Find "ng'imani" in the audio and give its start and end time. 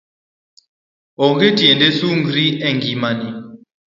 2.75-3.29